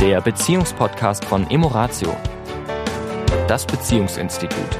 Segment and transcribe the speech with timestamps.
[0.00, 2.16] der Beziehungspodcast von Emoratio,
[3.46, 4.78] das Beziehungsinstitut.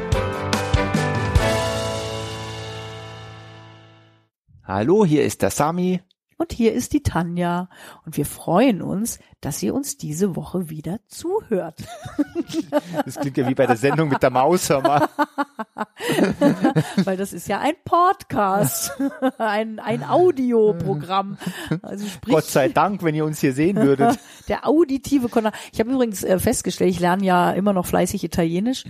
[4.65, 6.01] Hallo, hier ist der Sami.
[6.41, 7.69] Und hier ist die Tanja.
[8.07, 11.83] Und wir freuen uns, dass ihr uns diese Woche wieder zuhört.
[13.05, 15.09] Das klingt ja wie bei der Sendung mit der Maus, hör mal.
[17.05, 18.93] Weil das ist ja ein Podcast,
[19.39, 21.37] ein, ein Audioprogramm.
[21.83, 24.19] Also sprich, Gott sei Dank, wenn ihr uns hier sehen würdet.
[24.49, 25.59] der auditive Kontakt.
[25.73, 28.85] Ich habe übrigens äh, festgestellt, ich lerne ja immer noch fleißig Italienisch.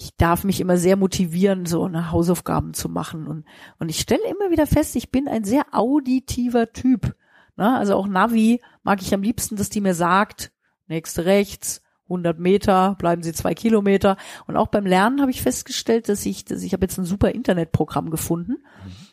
[0.00, 3.26] Ich darf mich immer sehr motivieren, so eine Hausaufgaben zu machen.
[3.26, 3.44] Und,
[3.78, 7.14] und ich stelle immer wieder fest, ich bin ein sehr auditiver Typ.
[7.58, 7.76] Ne?
[7.76, 10.52] Also auch Navi mag ich am liebsten, dass die mir sagt,
[10.88, 14.16] nächste rechts, 100 Meter, bleiben Sie zwei Kilometer.
[14.46, 17.32] Und auch beim Lernen habe ich festgestellt, dass ich, dass ich habe jetzt ein super
[17.32, 18.56] Internetprogramm gefunden,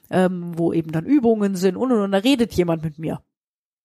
[0.09, 3.21] ähm, wo eben dann Übungen sind und, und, und da redet jemand mit mir.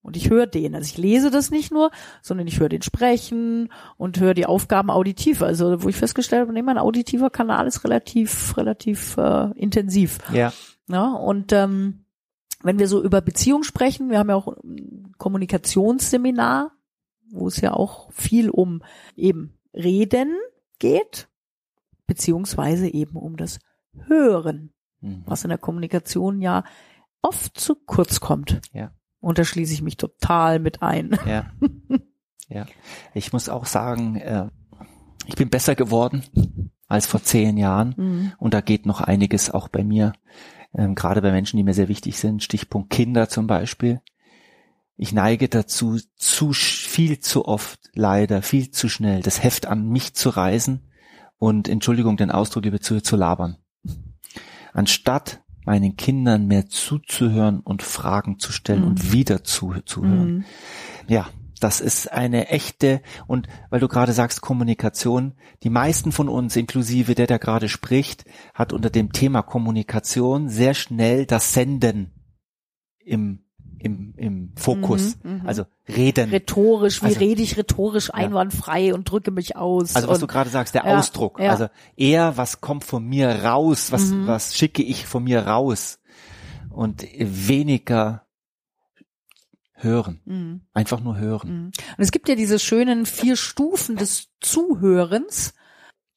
[0.03, 0.75] Und ich höre den.
[0.75, 1.91] Also ich lese das nicht nur,
[2.23, 5.43] sondern ich höre den sprechen und höre die Aufgaben auditiv.
[5.43, 10.19] Also wo ich festgestellt habe, nee, mein auditiver Kanal ist relativ, relativ äh, intensiv.
[10.33, 10.53] Ja.
[10.89, 12.05] Ja, und ähm,
[12.63, 16.73] wenn wir so über Beziehung sprechen, wir haben ja auch ein Kommunikationsseminar,
[17.31, 18.83] wo es ja auch viel um
[19.17, 20.37] eben Reden
[20.79, 21.29] geht,
[22.07, 23.61] beziehungsweise eben um das
[24.07, 25.23] Hören, Mhm.
[25.27, 26.65] was in der Kommunikation ja
[27.21, 28.61] oft zu kurz kommt.
[28.73, 28.93] Ja.
[29.23, 31.19] Und da schließe ich mich total mit ein.
[31.27, 31.51] Ja.
[32.49, 32.67] Ja.
[33.15, 34.49] Ich muss auch sagen, äh,
[35.27, 37.95] ich bin besser geworden als vor zehn Jahren.
[37.97, 38.33] Mhm.
[38.37, 40.13] Und da geht noch einiges auch bei mir,
[40.75, 42.43] ähm, gerade bei Menschen, die mir sehr wichtig sind.
[42.43, 44.03] Stichpunkt Kinder zum Beispiel.
[44.97, 50.15] Ich neige dazu, zu viel zu oft, leider, viel zu schnell, das Heft an mich
[50.15, 50.83] zu reißen
[51.39, 53.57] und, Entschuldigung, den Ausdruck über zu, zu labern.
[54.75, 58.87] Anstatt meinen Kindern mehr zuzuhören und Fragen zu stellen Mhm.
[58.89, 60.35] und wieder zu, zuhören.
[60.35, 60.45] Mhm.
[61.09, 61.29] Ja,
[61.61, 67.15] das ist eine echte, und weil du gerade sagst Kommunikation, die meisten von uns, inklusive
[67.15, 72.13] der, der gerade spricht, hat unter dem Thema Kommunikation sehr schnell das Senden
[72.99, 73.45] im,
[73.83, 75.19] im, im Fokus.
[75.23, 75.47] Mhm, mhm.
[75.47, 76.31] Also reden.
[76.31, 79.95] Rhetorisch, wie Also- rede ich rhetorisch einwandfrei und drücke mich aus.
[79.97, 81.39] Also was du und, gerade sagst, der Ja, Ausdruck.
[81.41, 81.51] ja.
[81.51, 84.27] Also eher, was kommt von mir raus, was, Mhm.
[84.27, 85.99] was schicke ich von mir raus.
[86.71, 88.27] Und weniger
[89.75, 90.21] hören.
[90.25, 90.63] Mhm.
[90.73, 91.49] Einfach nur hören.
[91.51, 91.65] Mhm.
[91.67, 95.55] Und es gibt ja diese schönen vier Stufen des Zuhörens,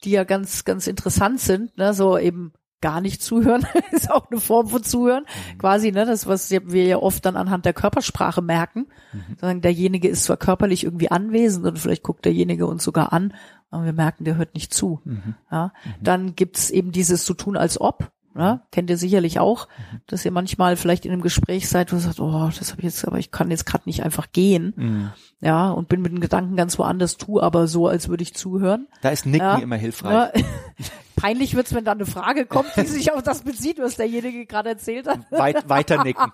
[0.04, 1.94] die ja ganz, ganz interessant sind, ne?
[1.94, 5.58] so eben gar nicht zuhören, ist auch eine Form von Zuhören, Mhm.
[5.58, 8.88] quasi, ne, das, was wir ja oft dann anhand der Körpersprache merken.
[9.14, 9.38] Mhm.
[9.40, 13.34] Sagen, derjenige ist zwar körperlich irgendwie anwesend und vielleicht guckt derjenige uns sogar an,
[13.72, 15.02] aber wir merken, der hört nicht zu.
[15.04, 15.36] Mhm.
[15.52, 18.12] Ja, dann gibt's eben dieses zu tun als ob.
[18.38, 18.60] Ne?
[18.70, 19.70] Kennt ihr sicherlich auch,
[20.08, 22.86] dass ihr manchmal vielleicht in einem Gespräch seid, wo ihr sagt, oh, das habe ich
[22.86, 24.74] jetzt, aber ich kann jetzt gerade nicht einfach gehen.
[24.76, 25.10] Mhm.
[25.40, 28.88] Ja, und bin mit den Gedanken ganz woanders, tu aber so, als würde ich zuhören.
[29.02, 29.56] Da ist Nicken Ja.
[29.60, 30.34] immer hilfreich.
[30.36, 30.42] Ja.
[31.16, 34.70] Peinlich wird's, wenn da eine Frage kommt, die sich auf das bezieht, was derjenige gerade
[34.70, 35.20] erzählt hat.
[35.32, 36.30] Weit, weiter nicken.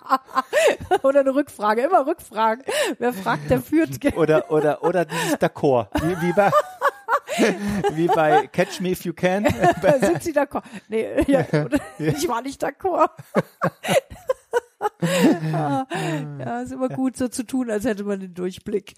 [1.04, 2.64] Oder eine Rückfrage, immer Rückfragen.
[2.98, 3.90] Wer fragt, der führt.
[4.16, 5.86] Oder, oder, oder dieses D'accord.
[6.02, 6.50] Wie, wie bei,
[7.94, 9.44] wie bei Catch Me If You Can.
[10.00, 10.64] Sind Sie d'accord?
[10.88, 11.44] Nee, ja,
[11.98, 13.10] ich war nicht d'accord.
[15.00, 15.86] Ja,
[16.62, 18.94] ist immer gut, so zu tun, als hätte man den Durchblick.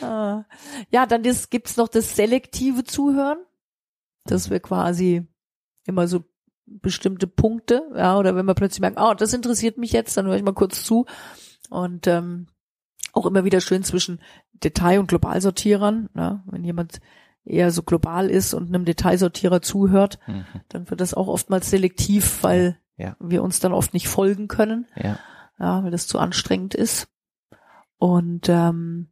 [0.00, 0.44] Ah.
[0.90, 3.38] ja, dann das, gibt's noch das selektive Zuhören,
[4.24, 5.26] dass wir quasi
[5.86, 6.24] immer so
[6.66, 10.36] bestimmte Punkte, ja, oder wenn wir plötzlich merken, oh, das interessiert mich jetzt, dann höre
[10.36, 11.06] ich mal kurz zu.
[11.68, 12.46] Und ähm,
[13.12, 14.20] auch immer wieder schön zwischen
[14.52, 16.08] Detail- und Globalsortierern.
[16.14, 17.00] Ja, wenn jemand
[17.44, 20.44] eher so global ist und einem Detailsortierer zuhört, Mhm.
[20.68, 23.16] dann wird das auch oftmals selektiv, weil Ja.
[23.18, 25.18] wir uns dann oft nicht folgen können, Ja.
[25.58, 27.08] ja, weil das zu anstrengend ist.
[27.98, 29.08] Und ähm,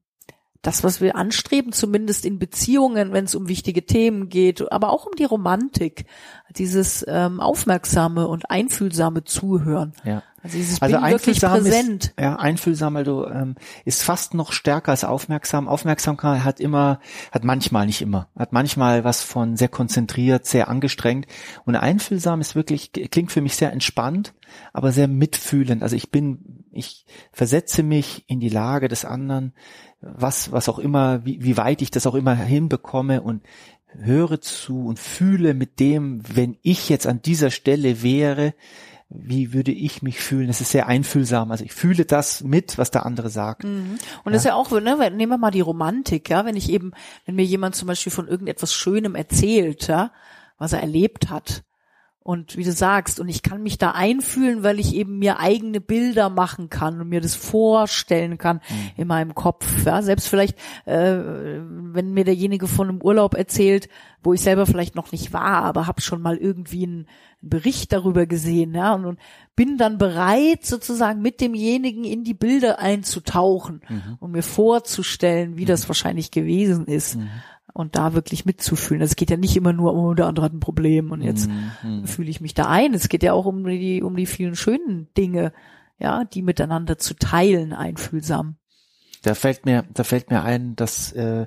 [0.62, 5.06] das, was wir anstreben, zumindest in Beziehungen, wenn es um wichtige Themen geht, aber auch
[5.06, 6.04] um die Romantik,
[6.50, 9.92] dieses ähm, aufmerksame und einfühlsame Zuhören.
[10.04, 10.22] Ja.
[10.48, 12.04] Also dieses Also bin wirklich einfühlsam präsent.
[12.04, 15.68] ist, ja, einfühlsam, weil du, ähm, ist fast noch stärker als aufmerksam.
[15.68, 17.00] Aufmerksamkeit hat immer,
[17.32, 21.26] hat manchmal, nicht immer, hat manchmal was von sehr konzentriert, sehr angestrengt.
[21.64, 24.34] Und einfühlsam ist wirklich, klingt für mich sehr entspannt,
[24.72, 25.82] aber sehr mitfühlend.
[25.82, 29.52] Also ich bin, ich versetze mich in die Lage des anderen,
[30.00, 33.42] was, was auch immer, wie, wie weit ich das auch immer hinbekomme und
[33.94, 38.54] höre zu und fühle mit dem, wenn ich jetzt an dieser Stelle wäre,
[39.10, 40.48] wie würde ich mich fühlen?
[40.48, 41.50] Das ist sehr einfühlsam.
[41.50, 43.64] Also ich fühle das mit, was der andere sagt.
[44.24, 46.92] Und das ist ja auch, ne, nehmen wir mal die Romantik, ja, wenn ich eben,
[47.24, 50.12] wenn mir jemand zum Beispiel von irgendetwas Schönem erzählt, ja,
[50.58, 51.62] was er erlebt hat,
[52.20, 55.80] Und wie du sagst, und ich kann mich da einfühlen, weil ich eben mir eigene
[55.80, 58.90] Bilder machen kann und mir das vorstellen kann mhm.
[58.96, 59.86] in meinem Kopf.
[59.86, 63.88] Ja, selbst vielleicht, äh, wenn mir derjenige von einem Urlaub erzählt,
[64.22, 67.06] wo ich selber vielleicht noch nicht war, aber habe schon mal irgendwie einen
[67.40, 69.18] Bericht darüber gesehen, ja, und, und,
[69.56, 74.16] bin dann bereit, sozusagen mit demjenigen in die Bilder einzutauchen mhm.
[74.20, 75.88] und mir vorzustellen, wie das mhm.
[75.88, 77.18] wahrscheinlich gewesen ist.
[77.78, 79.00] Mhm und da wirklich mitzufühlen.
[79.00, 81.48] Also es geht ja nicht immer nur um, der andere hat ein Problem und jetzt
[81.82, 82.06] mhm.
[82.06, 82.92] fühle ich mich da ein.
[82.92, 85.52] Es geht ja auch um die, um die vielen schönen Dinge,
[86.00, 88.56] ja, die miteinander zu teilen, einfühlsam.
[89.22, 91.46] Da fällt mir, da fällt mir ein, dass äh,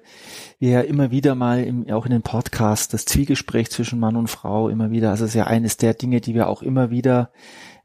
[0.59, 4.27] wir ja immer wieder mal im, auch in den Podcast das Zwiegespräch zwischen Mann und
[4.27, 7.31] Frau immer wieder, also es ist ja eines der Dinge, die wir auch immer wieder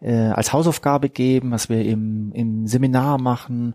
[0.01, 3.75] äh, als Hausaufgabe geben, was wir im, im Seminar machen,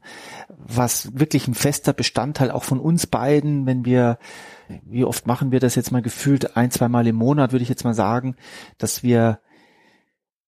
[0.49, 4.17] was wirklich ein fester Bestandteil auch von uns beiden, wenn wir
[4.85, 7.69] wie oft machen wir das jetzt mal gefühlt ein, zwei Mal im Monat, würde ich
[7.69, 8.35] jetzt mal sagen,
[8.77, 9.39] dass wir,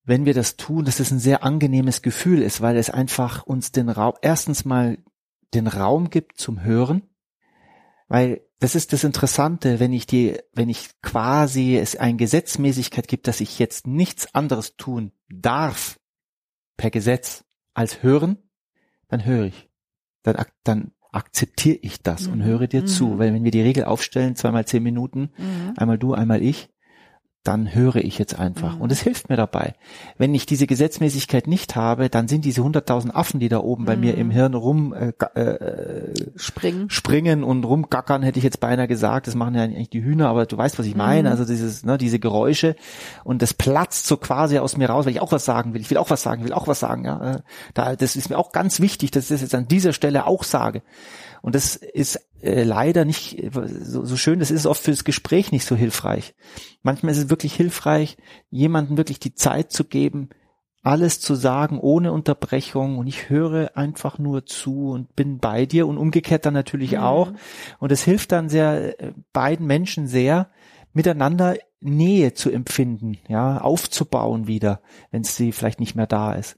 [0.05, 3.71] wenn wir das tun, dass es ein sehr angenehmes Gefühl ist, weil es einfach uns
[3.71, 4.97] den Raum, erstens mal
[5.53, 7.03] den Raum gibt zum Hören,
[8.07, 13.27] weil das ist das Interessante, wenn ich die, wenn ich quasi es eine Gesetzmäßigkeit gibt,
[13.27, 15.99] dass ich jetzt nichts anderes tun darf
[16.77, 18.37] per Gesetz als hören,
[19.09, 19.69] dann höre ich.
[20.23, 22.33] Dann, dann akzeptiere ich das mhm.
[22.33, 22.87] und höre dir mhm.
[22.87, 23.19] zu.
[23.19, 25.73] Weil wenn wir die Regel aufstellen, zweimal zehn Minuten, mhm.
[25.77, 26.69] einmal du, einmal ich,
[27.43, 28.75] dann höre ich jetzt einfach.
[28.75, 28.81] Mhm.
[28.81, 29.75] Und es hilft mir dabei.
[30.17, 33.97] Wenn ich diese Gesetzmäßigkeit nicht habe, dann sind diese hunderttausend Affen, die da oben bei
[33.97, 34.31] mir im mhm.
[34.31, 35.09] Hirn rum äh,
[35.39, 36.89] äh, springen.
[36.89, 39.27] springen und rumgackern, hätte ich jetzt beinahe gesagt.
[39.27, 41.29] Das machen ja eigentlich die Hühner, aber du weißt, was ich meine.
[41.29, 41.31] Mhm.
[41.33, 42.77] Also dieses, ne, diese Geräusche
[43.25, 45.81] und das platzt so quasi aus mir raus, weil ich auch was sagen will.
[45.81, 47.03] Ich will auch was sagen, will auch was sagen.
[47.03, 47.39] Ja, äh,
[47.73, 50.45] da, das ist mir auch ganz wichtig, dass ich das jetzt an dieser Stelle auch
[50.45, 50.81] sage.
[51.41, 55.65] Und das ist äh, leider nicht so, so schön, das ist oft fürs Gespräch nicht
[55.65, 56.35] so hilfreich.
[56.81, 58.17] Manchmal ist es wirklich hilfreich,
[58.49, 60.29] jemandem wirklich die Zeit zu geben,
[60.81, 65.87] alles zu sagen ohne Unterbrechung und ich höre einfach nur zu und bin bei dir
[65.87, 66.99] und umgekehrt dann natürlich mhm.
[66.99, 67.31] auch.
[67.79, 70.49] Und es hilft dann sehr äh, beiden Menschen sehr,
[70.91, 74.81] miteinander Nähe zu empfinden, ja, aufzubauen wieder,
[75.11, 76.57] wenn sie vielleicht nicht mehr da ist.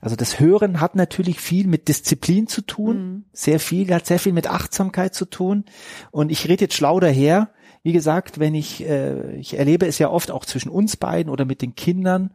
[0.00, 3.24] Also das Hören hat natürlich viel mit Disziplin zu tun, mhm.
[3.32, 5.64] sehr viel, hat sehr viel mit Achtsamkeit zu tun.
[6.10, 7.50] Und ich rede jetzt schlau daher.
[7.82, 11.44] Wie gesagt, wenn ich, äh, ich erlebe es ja oft auch zwischen uns beiden oder
[11.44, 12.32] mit den Kindern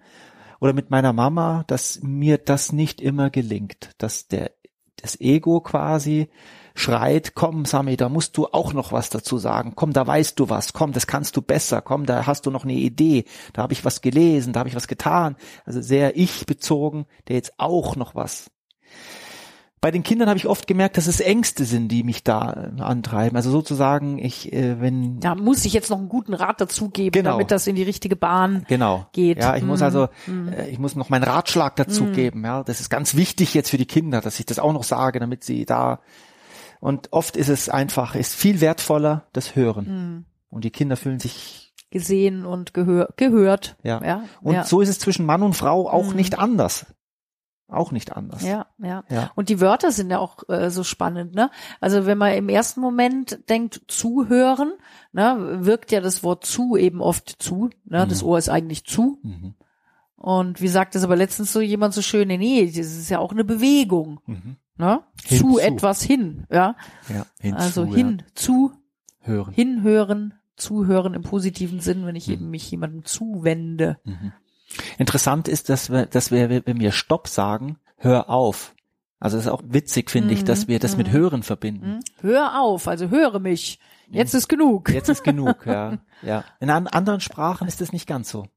[0.59, 4.51] oder mit meiner Mama, dass mir das nicht immer gelingt, dass der,
[4.97, 6.29] das Ego quasi
[6.77, 9.73] schreit, komm Sami, da musst du auch noch was dazu sagen.
[9.75, 10.73] Komm, da weißt du was.
[10.73, 11.81] Komm, das kannst du besser.
[11.81, 13.25] Komm, da hast du noch eine Idee.
[13.53, 15.35] Da habe ich was gelesen, da habe ich was getan.
[15.65, 18.51] Also sehr ich bezogen, der jetzt auch noch was
[19.79, 22.81] bei den Kindern habe ich oft gemerkt, dass es Ängste sind, die mich da äh,
[22.81, 23.35] antreiben.
[23.35, 27.11] Also sozusagen, ich, äh, wenn da muss ich jetzt noch einen guten Rat dazu geben,
[27.11, 27.33] genau.
[27.33, 29.05] damit das in die richtige Bahn genau.
[29.11, 29.37] geht.
[29.37, 29.67] Ja, ich mm.
[29.67, 30.47] muss also, mm.
[30.49, 32.13] äh, ich muss noch meinen Ratschlag dazu mm.
[32.13, 32.43] geben.
[32.43, 35.19] Ja, das ist ganz wichtig jetzt für die Kinder, dass ich das auch noch sage,
[35.19, 35.99] damit sie da
[36.79, 39.85] und oft ist es einfach, ist viel wertvoller das Hören.
[39.85, 40.25] Mhm.
[40.49, 43.77] Und die Kinder fühlen sich gesehen und gehör, gehört.
[43.83, 44.03] Ja.
[44.03, 44.23] ja.
[44.41, 44.63] Und ja.
[44.63, 46.15] so ist es zwischen Mann und Frau auch mhm.
[46.15, 46.85] nicht anders.
[47.69, 48.43] Auch nicht anders.
[48.43, 49.31] Ja, ja, ja.
[49.35, 51.51] Und die Wörter sind ja auch äh, so spannend, ne?
[51.81, 54.71] Also wenn man im ersten Moment denkt, zuhören,
[55.11, 58.05] ne, wirkt ja das Wort zu eben oft zu, ne?
[58.05, 58.09] Mhm.
[58.09, 59.19] Das Ohr ist eigentlich zu.
[59.21, 59.55] Mhm.
[60.15, 63.33] Und wie sagt es aber letztens so jemand so schön, nee, das ist ja auch
[63.33, 64.21] eine Bewegung.
[64.25, 65.03] Mhm ne?
[65.25, 66.75] zu etwas hin, ja.
[67.09, 68.25] ja hinzu, also hin ja.
[68.35, 68.71] zu
[69.21, 69.53] hören.
[69.53, 72.33] hinhören, zuhören im positiven Sinn, wenn ich mhm.
[72.33, 73.97] eben mich jemandem zuwende.
[74.03, 74.33] Mhm.
[74.97, 78.75] Interessant ist, dass wir, dass wir, wenn wir Stopp sagen, hör auf.
[79.19, 80.33] Also es ist auch witzig, finde mhm.
[80.33, 81.11] ich, dass wir das mit mhm.
[81.13, 81.95] Hören verbinden.
[81.95, 81.99] Mhm.
[82.21, 83.79] Hör auf, also höre mich.
[84.09, 84.89] Jetzt ist genug.
[84.89, 85.97] Jetzt ist genug, ja.
[86.21, 86.43] ja.
[86.59, 88.47] In an anderen Sprachen ist es nicht ganz so.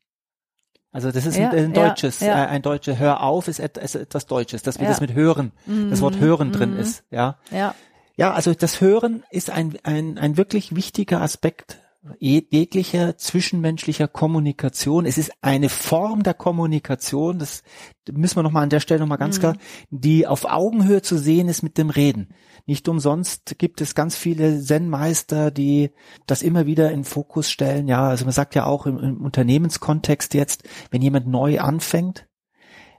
[0.93, 2.45] Also das ist ja, ein, ein, deutsches, ja, ja.
[2.45, 5.91] Äh, ein deutsche Hör auf ist etwas Deutsches, dass wir das mit Hören, mhm.
[5.91, 6.53] das Wort Hören mhm.
[6.53, 7.39] drin ist, ja.
[7.51, 7.75] Ja.
[8.17, 11.79] Ja, also das Hören ist ein, ein, ein wirklich wichtiger Aspekt
[12.19, 15.07] jeglicher zwischenmenschlicher Kommunikation.
[15.07, 17.63] Es ist eine Form der Kommunikation, das
[18.11, 19.41] müssen wir nochmal an der Stelle nochmal ganz mhm.
[19.41, 19.57] klar,
[19.91, 22.29] die auf Augenhöhe zu sehen ist mit dem Reden.
[22.71, 25.91] Nicht umsonst gibt es ganz viele Zen-Meister, die
[26.29, 27.89] das immer wieder in Fokus stellen.
[27.89, 30.63] Ja, also man sagt ja auch im, im Unternehmenskontext jetzt,
[30.93, 32.29] wenn jemand neu anfängt,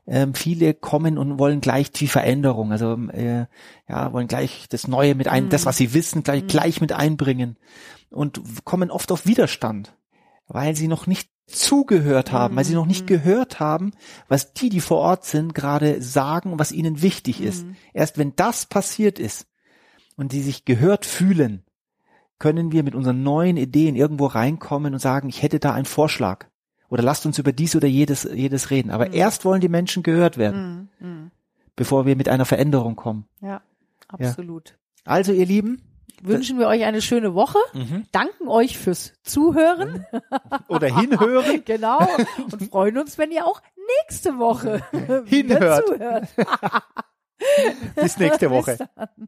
[0.05, 3.45] ähm, viele kommen und wollen gleich die Veränderung, also äh,
[3.87, 5.49] ja, wollen gleich das Neue mit ein, mhm.
[5.51, 6.47] das, was sie wissen, gleich, mhm.
[6.47, 7.57] gleich mit einbringen
[8.09, 9.95] und kommen oft auf Widerstand,
[10.47, 12.57] weil sie noch nicht zugehört haben, mhm.
[12.57, 13.07] weil sie noch nicht mhm.
[13.07, 13.93] gehört haben,
[14.27, 17.65] was die, die vor Ort sind, gerade sagen, was ihnen wichtig ist.
[17.65, 17.77] Mhm.
[17.93, 19.47] Erst wenn das passiert ist
[20.21, 21.63] und die sich gehört fühlen,
[22.39, 26.45] können wir mit unseren neuen Ideen irgendwo reinkommen und sagen, ich hätte da einen Vorschlag
[26.89, 28.91] oder lasst uns über dies oder jedes, jedes reden.
[28.91, 30.89] Aber erst wollen die Menschen gehört werden,
[31.75, 33.25] bevor wir mit einer Veränderung kommen.
[33.41, 33.61] Ja,
[34.07, 34.77] absolut.
[35.05, 35.81] Also ihr Lieben,
[36.23, 37.57] Wünschen wir euch eine schöne Woche,
[38.11, 40.05] danken euch fürs Zuhören,
[40.67, 42.07] oder hinhören, genau,
[42.51, 43.59] und freuen uns, wenn ihr auch
[44.03, 45.87] nächste Woche wieder Hinhört.
[45.87, 46.27] zuhört.
[47.95, 48.77] bis nächste Woche.
[48.77, 49.27] Bis.